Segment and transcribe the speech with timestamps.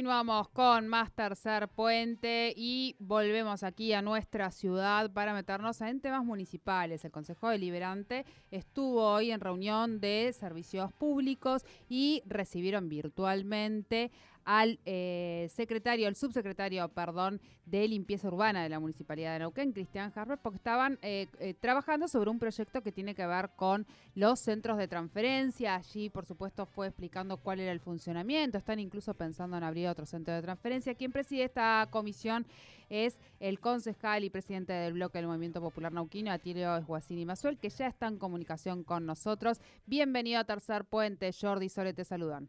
[0.00, 6.24] Continuamos con más tercer puente y volvemos aquí a nuestra ciudad para meternos en temas
[6.24, 7.04] municipales.
[7.04, 14.10] El Consejo Deliberante estuvo hoy en reunión de servicios públicos y recibieron virtualmente
[14.50, 20.12] al eh, secretario, al subsecretario, perdón, de limpieza urbana de la Municipalidad de Neuquén, Cristian
[20.12, 23.86] Harper, porque estaban eh, eh, trabajando sobre un proyecto que tiene que ver con
[24.16, 25.76] los centros de transferencia.
[25.76, 28.58] Allí, por supuesto, fue explicando cuál era el funcionamiento.
[28.58, 30.96] Están incluso pensando en abrir otro centro de transferencia.
[30.96, 32.44] Quien preside esta comisión
[32.88, 37.70] es el concejal y presidente del bloque del Movimiento Popular Nauquino, Atilio Esguacini Mazuel, que
[37.70, 39.60] ya está en comunicación con nosotros.
[39.86, 41.30] Bienvenido a Tercer Puente.
[41.40, 42.48] Jordi Sole, te saludan.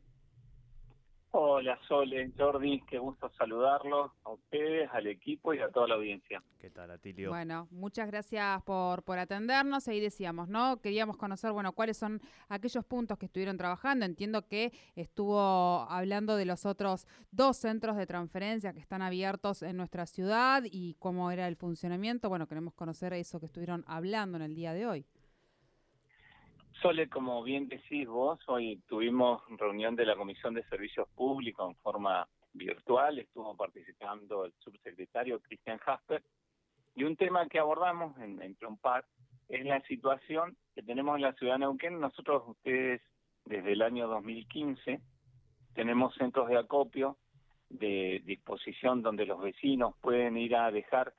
[1.34, 6.44] Hola Sole, Jordi, qué gusto saludarlos a ustedes, al equipo y a toda la audiencia.
[6.60, 7.30] ¿Qué tal, Atilio?
[7.30, 9.88] Bueno, muchas gracias por, por atendernos.
[9.88, 10.82] Ahí decíamos, ¿no?
[10.82, 14.06] Queríamos conocer, bueno, cuáles son aquellos puntos que estuvieron trabajando.
[14.06, 15.40] Entiendo que estuvo
[15.90, 20.96] hablando de los otros dos centros de transferencia que están abiertos en nuestra ciudad y
[21.00, 22.28] cómo era el funcionamiento.
[22.28, 25.06] Bueno, queremos conocer eso que estuvieron hablando en el día de hoy.
[26.82, 31.76] Sole, como bien decís vos, hoy tuvimos reunión de la Comisión de Servicios Públicos en
[31.76, 36.24] forma virtual, estuvo participando el subsecretario Cristian Jasper,
[36.96, 39.06] y un tema que abordamos en, en Trompar
[39.48, 42.00] es la situación que tenemos en la ciudad de Neuquén.
[42.00, 43.02] Nosotros, ustedes,
[43.46, 45.00] desde el año 2015,
[45.76, 47.18] tenemos centros de acopio
[47.70, 51.14] de disposición donde los vecinos pueden ir a dejar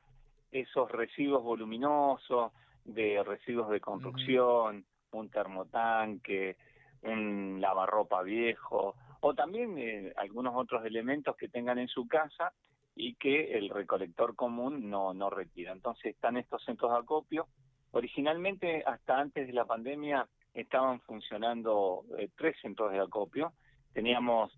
[0.50, 2.52] esos residuos voluminosos,
[2.84, 4.84] de residuos de construcción,
[5.18, 6.56] un termotanque,
[7.02, 12.52] un lavarropa viejo o también eh, algunos otros elementos que tengan en su casa
[12.96, 15.72] y que el recolector común no, no retira.
[15.72, 17.46] Entonces están estos centros de acopio.
[17.92, 23.52] Originalmente, hasta antes de la pandemia, estaban funcionando eh, tres centros de acopio.
[23.92, 24.52] Teníamos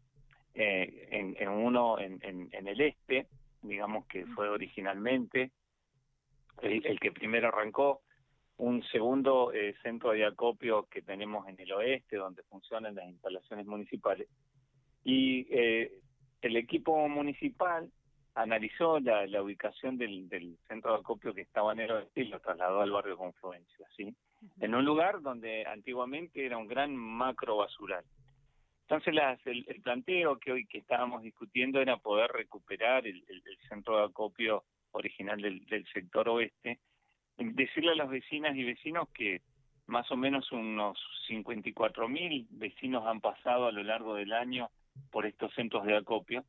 [0.54, 3.26] eh, en, uno en, el este,
[3.60, 5.50] digamos que fue originalmente
[6.62, 8.00] el que primero arrancó,
[8.56, 13.66] un segundo eh, centro de acopio que tenemos en el oeste, donde funcionan las instalaciones
[13.66, 14.28] municipales.
[15.02, 16.00] Y eh,
[16.40, 17.90] el equipo municipal
[18.34, 22.28] analizó la, la ubicación del, del, centro de acopio que estaba en el oeste y
[22.28, 24.14] lo trasladó al barrio Confluencia, ¿sí?
[24.60, 28.04] En un lugar donde antiguamente era un gran macro basural.
[28.82, 33.42] Entonces las, el, el, planteo que hoy que estábamos discutiendo era poder recuperar el, el,
[33.46, 36.80] el centro de acopio original del, del sector oeste,
[37.38, 39.42] decirle a las vecinas y vecinos que
[39.86, 44.70] más o menos unos 54 mil vecinos han pasado a lo largo del año
[45.10, 46.44] por estos centros de acopio.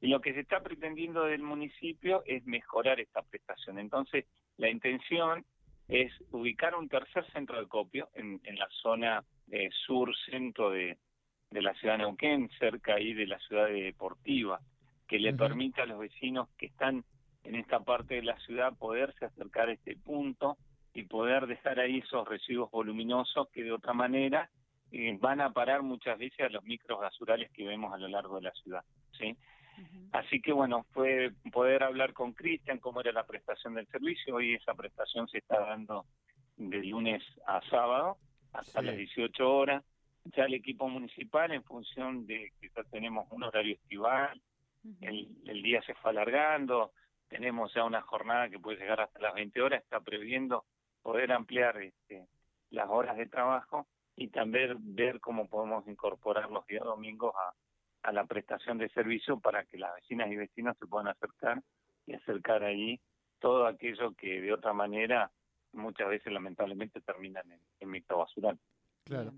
[0.00, 3.78] Y lo que se está pretendiendo del municipio es mejorar esta prestación.
[3.78, 4.26] Entonces,
[4.56, 5.44] la intención
[5.86, 10.98] es ubicar un tercer centro de acopio en, en la zona eh, sur-centro de,
[11.50, 14.60] de la ciudad de Neuquén, cerca ahí de la ciudad deportiva,
[15.06, 15.38] que le uh -huh.
[15.38, 17.04] permita a los vecinos que están
[17.44, 20.56] en esta parte de la ciudad poderse acercar a este punto
[20.94, 24.50] y poder dejar ahí esos residuos voluminosos que de otra manera
[24.92, 28.36] eh, van a parar muchas veces a los micros basurales que vemos a lo largo
[28.36, 28.84] de la ciudad,
[29.18, 29.36] ¿sí?
[29.78, 30.08] Uh -huh.
[30.12, 34.54] Así que bueno, fue poder hablar con Cristian cómo era la prestación del servicio, hoy
[34.54, 36.04] esa prestación se está dando
[36.58, 38.18] de lunes a sábado
[38.52, 38.86] hasta sí.
[38.86, 39.82] las 18 horas,
[40.36, 44.42] ya el equipo municipal en función de que ya tenemos un horario estival,
[44.84, 45.08] uh -huh.
[45.08, 46.92] el, el día se fue alargando,
[47.32, 50.66] tenemos ya una jornada que puede llegar hasta las 20 horas, está previendo
[51.00, 52.26] poder ampliar este,
[52.68, 57.34] las horas de trabajo y también ver cómo podemos incorporar los días domingos
[58.04, 61.62] a, la prestación de servicio para que las vecinas y vecinos se puedan acercar
[62.04, 63.00] y acercar ahí
[63.38, 65.30] todo aquello que de otra manera
[65.72, 68.58] muchas veces lamentablemente terminan en, en microbasural.
[69.04, 69.34] Claro.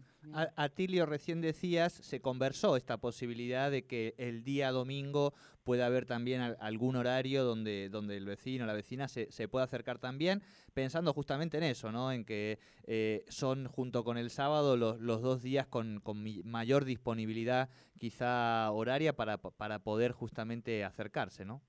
[0.57, 6.41] Atilio, recién decías, se conversó esta posibilidad de que el día domingo pueda haber también
[6.61, 11.13] algún horario donde, donde el vecino o la vecina se, se pueda acercar también, pensando
[11.13, 12.11] justamente en eso, ¿no?
[12.13, 16.85] En que eh, son junto con el sábado los, los dos días con, con mayor
[16.85, 17.69] disponibilidad
[17.99, 21.63] quizá horaria para, para poder justamente acercarse, ¿no?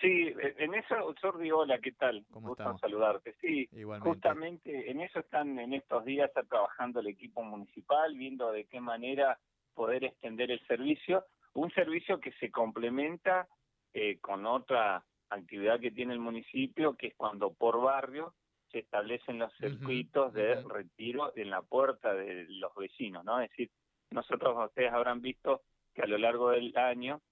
[0.00, 2.24] Sí, en eso, Jordi, hola, ¿qué tal?
[2.30, 2.80] ¿Cómo Gusto estamos?
[2.82, 3.34] saludarte.
[3.40, 4.08] Sí, Igualmente.
[4.10, 8.78] justamente en eso están en estos días está trabajando el equipo municipal, viendo de qué
[8.80, 9.38] manera
[9.74, 13.48] poder extender el servicio, un servicio que se complementa
[13.94, 18.34] eh, con otra actividad que tiene el municipio, que es cuando por barrio
[18.70, 20.40] se establecen los circuitos uh -huh.
[20.40, 23.40] de retiro en la puerta de los vecinos, ¿no?
[23.40, 23.70] Es decir,
[24.10, 25.62] nosotros, ustedes habrán visto
[25.94, 27.22] que a lo largo del año,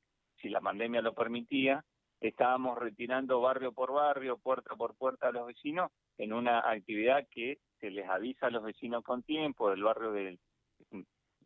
[0.40, 1.84] si la pandemia lo permitía,
[2.28, 7.58] estábamos retirando barrio por barrio, puerta por puerta a los vecinos en una actividad que
[7.80, 10.38] se les avisa a los vecinos con tiempo del barrio del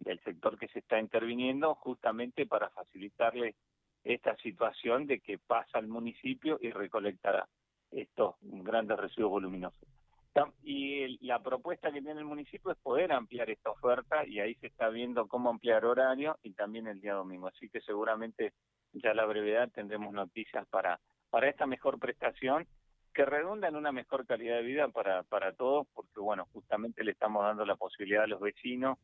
[0.00, 3.56] del sector que se está interviniendo justamente para facilitarle
[4.04, 7.48] esta situación de que pasa al municipio y recolectará
[7.90, 9.88] estos grandes residuos voluminosos.
[10.62, 14.68] Y la propuesta que tiene el municipio es poder ampliar esta oferta y ahí se
[14.68, 17.48] está viendo cómo ampliar horario y también el día domingo.
[17.48, 18.52] Así que seguramente
[18.92, 21.00] ya a la brevedad tendremos noticias para,
[21.30, 22.66] para esta mejor prestación
[23.14, 27.12] que redunda en una mejor calidad de vida para, para todos, porque bueno, justamente le
[27.12, 28.98] estamos dando la posibilidad a los vecinos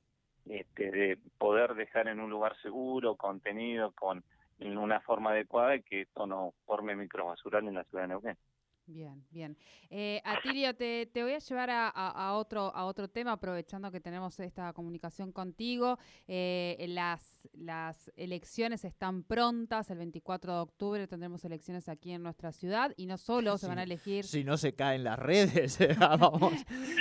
[0.46, 4.22] este, de poder dejar en un lugar seguro, contenido, con
[4.60, 8.36] en una forma adecuada y que esto no forme microbasural en la ciudad de Neuquén.
[8.86, 9.56] Bien, bien.
[9.88, 14.38] Eh, Atilio, te, te, voy a llevar a, otro, a otro tema, aprovechando que tenemos
[14.40, 15.98] esta comunicación contigo.
[16.28, 22.52] Eh, las, las elecciones están prontas, el 24 de octubre tendremos elecciones aquí en nuestra
[22.52, 24.24] ciudad y no solo se van a elegir...
[24.24, 26.52] Si no se caen las redes, vamos.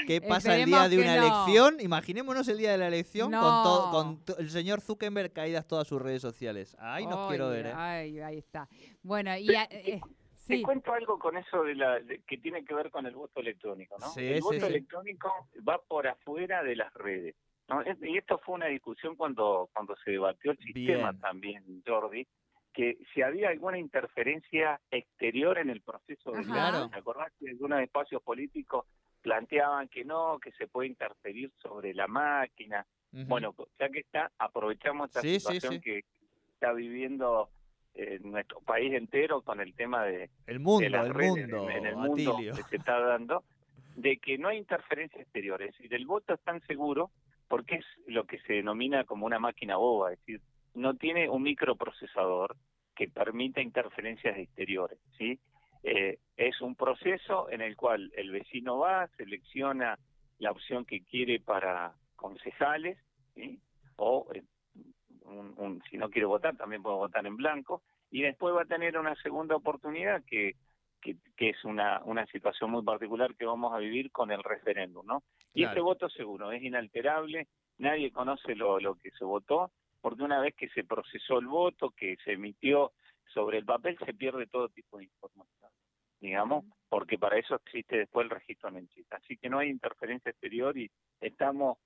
[0.08, 1.82] ¿Qué pasa el día de una elección?
[1.82, 6.02] Imaginémonos el día de la elección con, todo, con el señor Zuckerberg caídas todas sus
[6.02, 6.78] redes sociales.
[6.80, 7.68] Ahí nos quiero ver.
[7.68, 7.74] ¿eh?
[7.74, 8.70] ahí está.
[9.02, 9.50] Bueno, y...
[10.48, 13.96] Te cuento algo con eso de la que tiene que ver con el voto electrónico,
[14.00, 14.08] ¿no?
[14.18, 15.32] el voto electrónico
[15.68, 17.36] va por afuera de las redes.
[17.70, 17.82] ¿no?
[18.02, 22.28] Y esto fue una discusión cuando cuando se debatió el sistema también, Jordi,
[22.74, 26.90] que si había alguna interferencia exterior en el proceso de claro.
[26.90, 28.86] ¿te acordás que algunos espacios políticos
[29.22, 32.86] planteaban que no, que se puede interferir sobre la máquina?
[33.12, 36.04] Bueno, ya que está, aprovechamos esta situación que
[36.56, 37.50] está viviendo
[37.96, 41.86] en nuestro país entero con el tema de, el mundo, las el redes mundo, en,
[41.86, 43.44] el mundo que se está dando,
[43.96, 47.12] de que no hay interferencias exteriores y del voto es tan seguro
[47.48, 50.42] porque es lo que se denomina como una máquina boba, es decir,
[50.74, 52.56] no tiene un microprocesador
[52.96, 55.40] que permita interferencias exteriores, ¿sí?
[55.84, 60.00] Eh, es un proceso en el cual el vecino va, selecciona
[60.40, 62.98] la opción que quiere para concejales,
[63.36, 63.60] ¿sí?
[63.98, 64.44] o eh,
[65.26, 67.82] un, si no quiero votar, también puedo votar en blanco,
[68.12, 70.56] y después va a tener una segunda oportunidad que,
[71.02, 75.24] que, es una, una situación muy particular que vamos a vivir con el referéndum, ¿no?
[75.54, 77.48] Y ese voto seguro es inalterable,
[77.78, 79.72] nadie conoce lo, lo que se votó,
[80.02, 82.92] porque una vez que se procesó el voto, que se emitió
[83.34, 85.72] sobre el papel, se pierde todo tipo de información,
[86.20, 90.78] digamos, porque para eso existe después el registro en Así que no hay interferencia exterior
[90.78, 90.90] y
[91.20, 91.78] estamos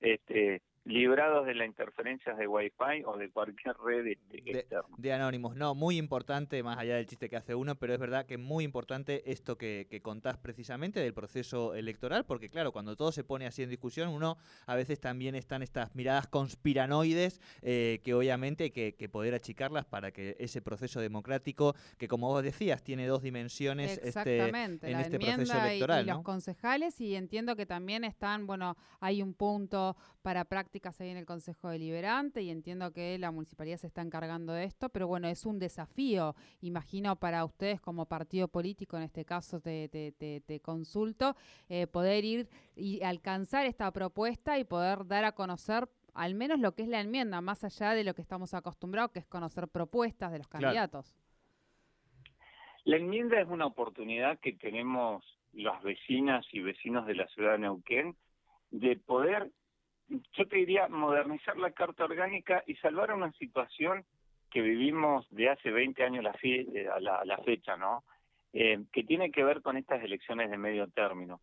[0.00, 4.82] este, librados de las interferencias de Wi-Fi o de cualquier red externa.
[4.98, 8.26] De, anónimos, no, muy importante, más allá del chiste que hace uno, pero es verdad
[8.26, 13.12] que es muy importante esto que, contás precisamente del proceso electoral, porque claro, cuando todo
[13.12, 14.36] se pone así en discusión, uno
[14.66, 20.10] a veces también están estas miradas conspiranoides eh, que obviamente hay que, poder achicarlas para
[20.10, 25.58] que ese proceso democrático, que como vos decías, tiene dos dimensiones este, en este proceso
[25.58, 26.04] electoral.
[26.04, 30.44] Y, los concejales, y entiendo que también están, bueno, hay un punto para
[30.80, 34.64] práctica ahí en el Consejo Deliberante y entiendo que la municipalidad se está encargando de
[34.64, 39.60] esto, pero bueno, es un desafío, imagino, para ustedes como partido político, en este caso
[39.60, 41.36] te, consulto,
[41.68, 46.74] eh, poder ir y alcanzar esta propuesta y poder dar a conocer al menos lo
[46.74, 50.32] que es la enmienda, más allá de lo que estamos acostumbrados, que es conocer propuestas
[50.32, 51.14] de los candidatos.
[52.84, 57.58] La enmienda es una oportunidad que tenemos las vecinas y vecinos de la ciudad de
[57.58, 58.16] Neuquén
[58.72, 59.52] de poder
[60.08, 64.04] yo te diría modernizar la carta orgánica y salvar una situación
[64.50, 68.04] que vivimos de hace 20 años la eh, a, la, fecha, ¿no?
[68.52, 71.40] Eh, que tiene que ver con estas elecciones de medio término.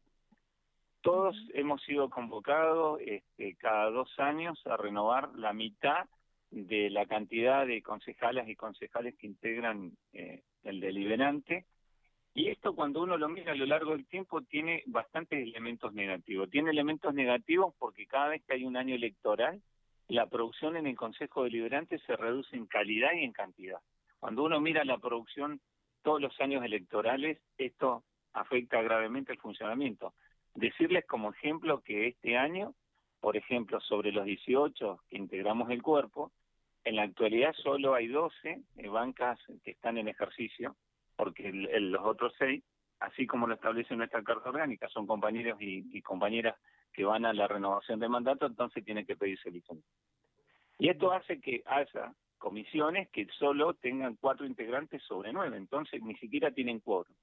[1.01, 6.05] Todos hemos sido convocados este, cada dos años a renovar la mitad
[6.51, 11.65] de la cantidad de concejales y concejales que integran eh, el deliberante
[12.33, 16.49] y esto cuando uno lo mira a lo largo del tiempo tiene bastantes elementos negativos.
[16.49, 19.61] Tiene elementos negativos porque cada vez que hay un año electoral,
[20.07, 23.79] la producción en el Consejo Deliberante se reduce en calidad y en cantidad.
[24.19, 25.59] Cuando uno mira la producción
[26.03, 30.13] todos los años electorales, esto afecta gravemente el funcionamiento.
[30.55, 32.75] Decirles como ejemplo que este año,
[33.19, 36.31] por ejemplo, sobre los 18 que integramos el cuerpo,
[36.85, 40.77] en la actualidad solo hay 12 bancas que están en ejercicio
[41.21, 42.63] porque los otros seis,
[42.99, 46.59] así como lo establece nuestra Carta Orgánica, son compañeros y, compañeras
[46.91, 49.87] que van a la renovación de mandato, entonces tienen que pedirse licencia.
[50.79, 56.15] Y esto hace que haya comisiones que solo tengan cuatro integrantes sobre nueve, entonces ni
[56.15, 57.13] siquiera tienen quórum.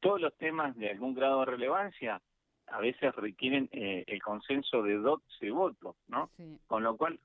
[0.00, 2.22] Todos los temas de algún grado de relevancia
[2.68, 6.30] a veces requieren eh, el consenso de 12 votos, ¿no?
[6.66, 7.20] Con lo cual,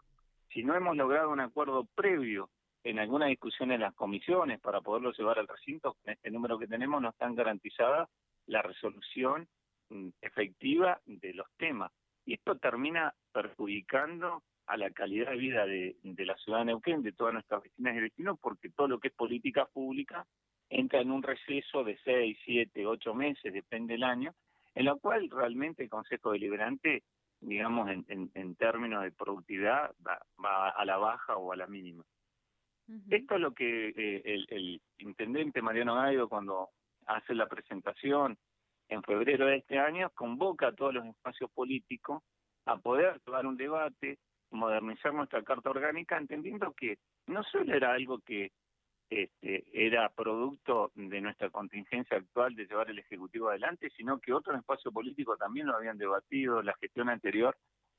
[0.50, 2.50] si no hemos logrado un acuerdo previo
[2.84, 6.68] en alguna discusión en las comisiones para poderlo llevar al recinto, con este número que
[6.68, 8.10] tenemos no están garantizada
[8.48, 9.48] la resolución
[9.90, 11.92] mm, efectiva de los temas.
[12.26, 17.12] Y esto termina perjudicando a la calidad de vida de, la ciudad de Neuquén, de
[17.12, 20.26] todas nuestras vecinas y vecinos, porque todo lo que es política pública
[20.70, 24.34] entra en un receso de seis, siete, ocho meses, depende del año,
[24.74, 27.04] en lo cual realmente el Consejo Deliberante,
[27.42, 32.04] digamos, en, términos de productividad, va, a la baja o a la mínima.
[33.10, 36.70] Esto es lo que eh, el, el, intendente Mariano Gaido, cuando
[37.06, 38.38] hace la presentación
[38.90, 42.22] en febrero de este año, convoca a todos los espacios políticos
[42.66, 44.20] a poder tomar un debate,
[44.52, 46.98] modernizar nuestra carta orgánica, entendiendo que
[47.28, 48.52] no solo era algo que
[49.10, 54.58] este, era producto de nuestra contingencia actual de llevar el Ejecutivo adelante, sino que otros
[54.58, 57.56] espacios políticos también lo habían debatido, la gestión anterior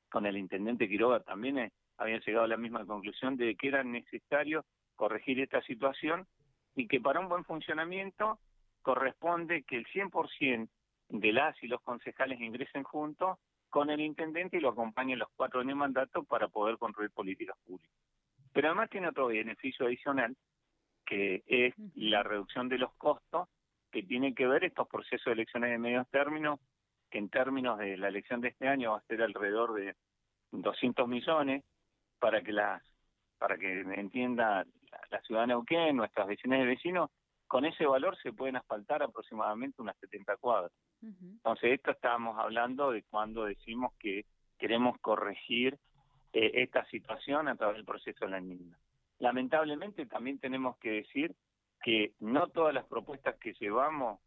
[0.09, 3.83] con el intendente Quiroga también eh, habían llegado a la misma conclusión de que era
[3.83, 4.65] necesario
[4.95, 6.27] corregir esta situación
[6.75, 8.39] y que para un buen funcionamiento
[8.81, 10.69] corresponde que el 100%
[11.09, 13.37] de las y los concejales ingresen juntos
[13.69, 17.57] con el intendente y lo acompañen los cuatro años de mandato para poder construir políticas
[17.65, 17.95] públicas.
[18.53, 20.35] Pero además tiene otro beneficio adicional,
[21.05, 23.49] que es la reducción de los costos
[23.91, 26.59] que tiene que ver estos procesos de elecciones de medios términos,
[27.09, 29.95] que en términos de la elección de este año va a ser alrededor de
[30.51, 31.63] 200 millones,
[32.19, 32.81] para que las
[33.37, 34.65] para que entienda
[35.09, 37.09] la, ciudad de Neuquén, nuestras vecinas y vecinos,
[37.47, 40.71] con ese valor se pueden asfaltar aproximadamente unas 70 cuadras.
[41.01, 44.25] Entonces, esto estábamos hablando de cuando decimos que
[44.57, 45.77] queremos corregir
[46.33, 48.77] eh, esta situación a través del proceso de la enmienda.
[49.19, 51.35] Lamentablemente, también tenemos que decir
[51.83, 54.19] que no todas las propuestas que llevamos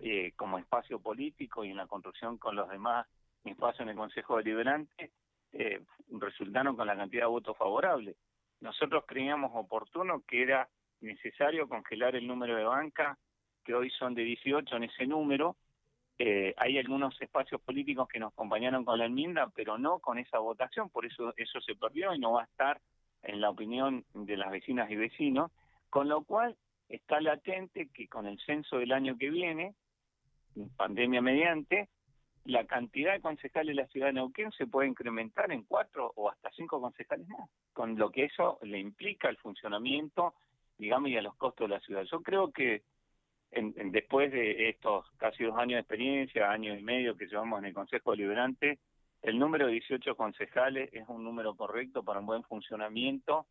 [0.00, 3.06] eh, como espacio político y en la construcción con los demás
[3.44, 5.12] espacios en el Consejo Deliberante
[5.52, 5.80] eh,
[6.10, 8.16] resultaron con la cantidad de votos favorables.
[8.64, 10.70] Nosotros creíamos oportuno que era
[11.02, 13.18] necesario congelar el número de banca,
[13.62, 15.56] que hoy son de 18 en ese número.
[16.18, 20.38] Eh, hay algunos espacios políticos que nos acompañaron con la enmienda, pero no con esa
[20.38, 22.80] votación, por eso eso se perdió y no va a estar
[23.22, 25.50] en la opinión de las vecinas y vecinos,
[25.90, 26.56] con lo cual
[26.88, 29.74] está latente que con el censo del año que viene,
[30.78, 31.90] pandemia mediante,
[32.44, 36.28] la cantidad de concejales de la ciudad de Neuquén se puede incrementar en cuatro o
[36.28, 40.34] hasta cinco concejales más, con lo que eso le implica al funcionamiento,
[40.76, 42.04] digamos, y a los costos de la ciudad.
[42.04, 42.82] Yo creo que
[43.50, 47.66] en, después de estos casi dos años de experiencia, año y medio que llevamos en
[47.66, 48.78] el Consejo Deliberante,
[49.22, 53.46] el número de 18 concejales es un número correcto para un buen funcionamiento,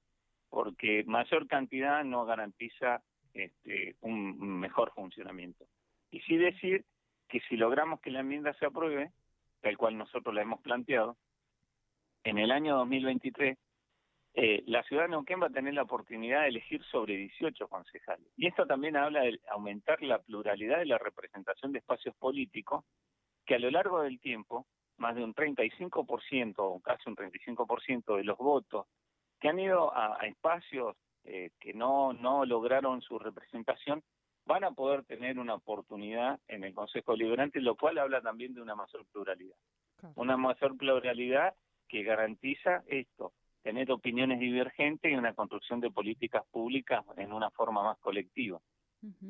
[0.50, 3.02] porque mayor cantidad no garantiza
[3.34, 5.66] este, un mejor funcionamiento.
[6.12, 6.86] Y sí decir
[7.34, 9.12] que si logramos que la enmienda se apruebe,
[9.60, 11.18] tal cual nosotros la hemos planteado,
[12.24, 13.58] en el año 2023
[14.36, 18.28] eh, la ciudad de Neuquén va a tener la oportunidad de elegir sobre 18 concejales.
[18.38, 22.86] Y esto también habla de aumentar la pluralidad de la representación de espacios políticos,
[23.48, 28.26] que a lo largo del tiempo, más de un 35% o casi un 35% de
[28.26, 28.86] los votos
[29.40, 34.04] que han ido a, espacios eh, que no, no lograron su representación,
[34.46, 38.62] van a poder tener una oportunidad en el Consejo Liberante, lo cual habla también de
[38.62, 39.56] una mayor pluralidad.
[40.16, 41.54] Una mayor pluralidad
[41.88, 43.32] que garantiza esto,
[43.62, 48.60] tener opiniones divergentes y una construcción de políticas públicas en una forma más colectiva.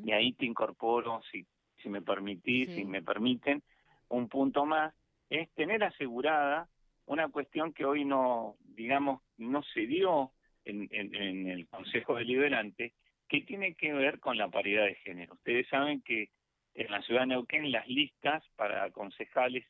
[0.04, 1.46] Y ahí te incorporo, si,
[1.82, 3.62] si me permitís, si me permiten,
[4.08, 4.94] un punto más,
[5.30, 6.68] es tener asegurada
[7.06, 10.32] una cuestión que hoy no, digamos, no se dio
[10.64, 12.94] en, en el Consejo Deliberante,
[13.40, 15.34] que tiene que ver con la paridad de género.
[15.34, 16.30] Ustedes saben que
[16.74, 19.64] en la ciudad de Neuquén las listas para concejales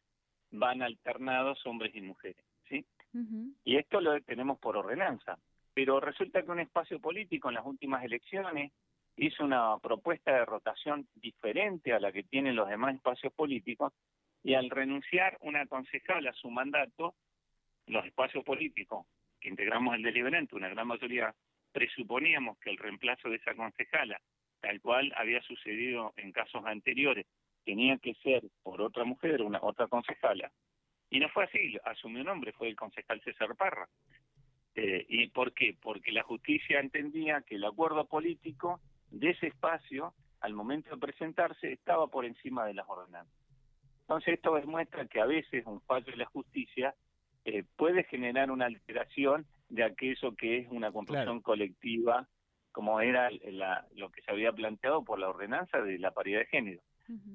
[0.50, 2.84] van alternados hombres y mujeres, ¿sí?
[3.64, 5.38] Y esto lo tenemos por ordenanza.
[5.72, 8.72] Pero resulta que un espacio político en las últimas elecciones
[9.16, 13.92] hizo una propuesta de rotación diferente a la que tienen los demás espacios políticos
[14.42, 17.14] y al renunciar una concejal a su mandato,
[17.86, 19.06] los espacios políticos
[19.40, 21.34] que integramos el deliberante, una gran mayoría
[21.74, 24.20] presuponíamos que el reemplazo de esa concejala,
[24.60, 27.26] tal cual había sucedido en casos anteriores,
[27.64, 30.52] tenía que ser por otra mujer, una otra concejala.
[31.10, 33.88] Y no fue así, asumió un nombre, fue el concejal César Parra.
[34.76, 35.76] Eh, ¿Y por qué?
[35.80, 41.72] Porque la justicia entendía que el acuerdo político de ese espacio, al momento de presentarse,
[41.72, 43.34] estaba por encima de las ordenanzas.
[44.02, 46.94] Entonces esto demuestra que a veces un fallo de la justicia
[47.44, 52.28] eh, puede generar una alteración de aquello que es una construcción colectiva,
[52.72, 56.46] como era la, lo que se había planteado por la ordenanza de la paridad de
[56.46, 56.82] género.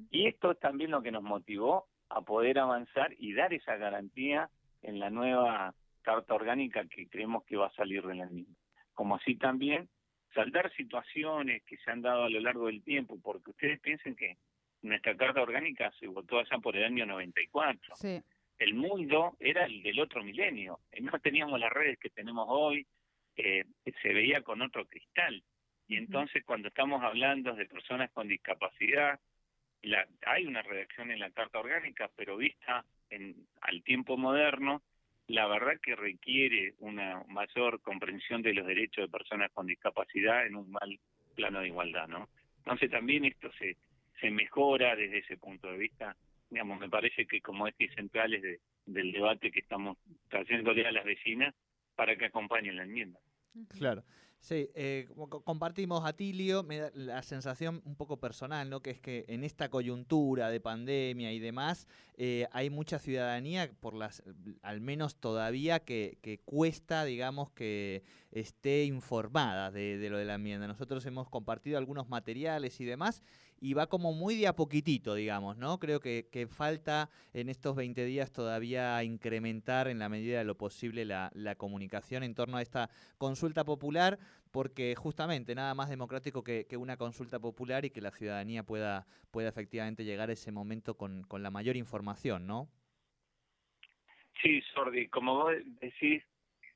[0.09, 4.49] Y esto es también lo que nos motivó a poder avanzar y dar esa garantía
[4.81, 8.55] en la nueva carta orgánica que creemos que va a salir de la misma.
[8.93, 9.87] Como así también
[10.33, 14.37] saldar situaciones que se han dado a lo largo del tiempo, porque ustedes piensen que
[14.81, 17.95] nuestra carta orgánica se votó allá por el año 94.
[17.95, 18.21] Sí.
[18.59, 20.79] El mundo era el del otro milenio.
[21.01, 22.85] No teníamos las redes que tenemos hoy,
[23.35, 23.63] eh,
[24.01, 25.41] se veía con otro cristal.
[25.87, 29.19] Y entonces cuando estamos hablando de personas con discapacidad,
[29.81, 34.83] la, hay una redacción en la Carta Orgánica, pero vista en, al tiempo moderno,
[35.27, 40.55] la verdad que requiere una mayor comprensión de los derechos de personas con discapacidad en
[40.55, 40.99] un mal
[41.35, 42.27] plano de igualdad, ¿no?
[42.57, 43.77] Entonces también esto se,
[44.19, 46.15] se mejora desde ese punto de vista.
[46.49, 49.97] Digamos, me parece que como ejes centrales de, del debate que estamos
[50.29, 51.53] trayéndole a las vecinas
[51.95, 53.19] para que acompañen la enmienda.
[53.77, 54.03] Claro.
[54.41, 55.09] Sí, eh,
[55.43, 58.81] compartimos, Atilio, me da la sensación un poco personal, ¿no?
[58.81, 63.93] Que es que en esta coyuntura de pandemia y demás, eh, hay mucha ciudadanía, por
[63.93, 64.23] las,
[64.61, 70.35] al menos todavía, que, que cuesta, digamos, que esté informada de, de, lo de la
[70.35, 70.67] enmienda.
[70.67, 73.21] Nosotros hemos compartido algunos materiales y demás,
[73.61, 75.79] y va como muy de a poquitito, digamos, ¿no?
[75.79, 80.57] Creo que, que falta en estos 20 días todavía incrementar en la medida de lo
[80.57, 84.19] posible la, la comunicación en torno a esta consulta popular,
[84.51, 89.49] porque justamente nada más democrático que, una consulta popular y que la ciudadanía pueda, pueda
[89.49, 92.69] efectivamente llegar a ese momento con, con la mayor información, ¿no?
[94.41, 96.23] Sí, Sordi, como vos decís,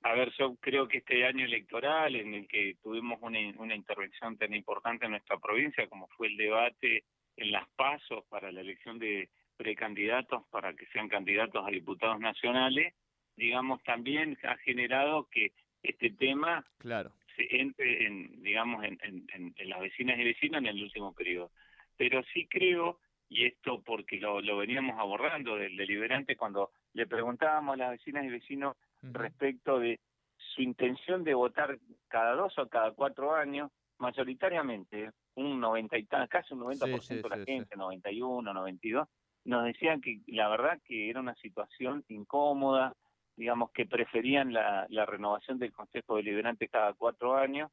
[0.04, 4.38] a ver, yo creo que este año electoral en el que tuvimos una, una intervención
[4.38, 7.06] tan importante en nuestra provincia como fue el debate
[7.38, 12.94] en las pasos para la elección de precandidatos para que sean candidatos a diputados nacionales,
[13.38, 17.14] digamos, también ha generado que este tema claro.
[17.36, 21.52] se entre en, digamos, en, en, en, las vecinas y vecinos en el último periodo.
[21.98, 27.74] Pero sí creo, y esto porque lo, lo veníamos abordando del deliberante cuando le preguntábamos
[27.74, 28.76] a las vecinas y vecinos
[29.12, 30.00] respecto de
[30.38, 36.54] su intención de votar cada dos o cada cuatro años, mayoritariamente, un 90 y casi
[36.54, 37.80] un 90% sí, sí, de la sí, gente, sí.
[37.80, 39.08] 91, 92,
[39.46, 42.94] nos decían que la verdad que era una situación incómoda,
[43.36, 47.72] digamos que preferían la, la renovación del Consejo Deliberante cada cuatro años,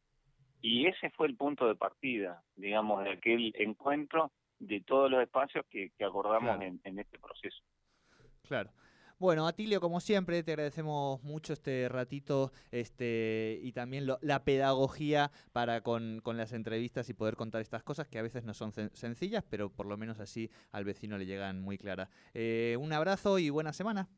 [0.62, 5.64] y ese fue el punto de partida, digamos, de aquel encuentro de todos los espacios
[5.70, 6.62] que, que acordamos claro.
[6.62, 7.62] en, en este proceso.
[8.46, 8.70] Claro.
[9.20, 15.30] Bueno, Atilio, como siempre, te agradecemos mucho este ratito este, y también lo, la pedagogía
[15.52, 18.72] para con, con, las entrevistas y poder contar estas cosas que a veces no son
[18.72, 22.09] sencillas, pero por lo menos así al vecino le llegan muy claras.
[22.33, 24.09] Eh, un abrazo y buena semana.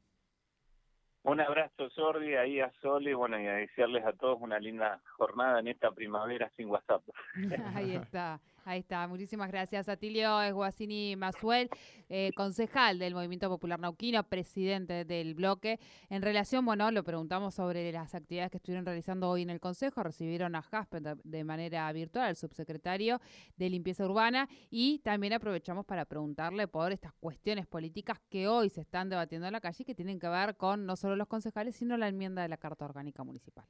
[1.25, 5.01] Un abrazo, Sordi, ahí a Sol y bueno, y a desearles a todos una linda
[5.17, 7.03] jornada en esta primavera sin WhatsApp.
[7.75, 8.41] ahí está.
[8.64, 9.88] Ahí está, muchísimas gracias.
[9.88, 11.68] Atilio Esguacini Masuel,
[12.09, 15.81] eh, concejal del Movimiento Popular Nauquino, presidente del bloque.
[16.09, 20.05] En relación, bueno, lo preguntamos sobre las actividades que estuvieron realizando hoy en el Consejo.
[20.05, 23.20] Recibieron a Jasper de manera virtual, el subsecretario
[23.57, 28.83] de Limpieza Urbana, y también aprovechamos para preguntarle por estas cuestiones políticas que hoy se
[28.83, 31.75] están debatiendo en la calle y que tienen que ver con no solo los concejales,
[31.75, 33.66] sino la enmienda de la Carta Orgánica Municipal.